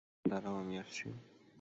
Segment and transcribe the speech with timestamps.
[0.25, 1.07] দাঁড়াও, আমি আসছি!